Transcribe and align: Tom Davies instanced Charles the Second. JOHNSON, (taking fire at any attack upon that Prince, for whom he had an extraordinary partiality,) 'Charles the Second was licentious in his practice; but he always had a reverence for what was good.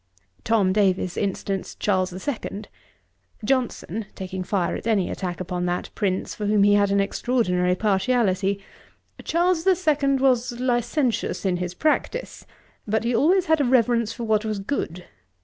Tom 0.43 0.73
Davies 0.73 1.15
instanced 1.15 1.79
Charles 1.79 2.09
the 2.09 2.19
Second. 2.19 2.69
JOHNSON, 3.45 4.07
(taking 4.15 4.43
fire 4.43 4.75
at 4.75 4.87
any 4.87 5.11
attack 5.11 5.39
upon 5.39 5.67
that 5.67 5.91
Prince, 5.93 6.33
for 6.33 6.47
whom 6.47 6.63
he 6.63 6.73
had 6.73 6.89
an 6.89 6.99
extraordinary 6.99 7.75
partiality,) 7.75 8.63
'Charles 9.23 9.63
the 9.63 9.75
Second 9.75 10.19
was 10.19 10.59
licentious 10.59 11.45
in 11.45 11.57
his 11.57 11.75
practice; 11.75 12.47
but 12.87 13.03
he 13.03 13.15
always 13.15 13.45
had 13.45 13.61
a 13.61 13.63
reverence 13.63 14.11
for 14.11 14.23
what 14.23 14.43
was 14.43 14.57
good. 14.57 15.03